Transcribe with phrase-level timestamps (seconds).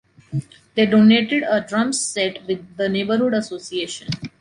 [0.73, 4.07] They donated a drums set with the neighborhood association.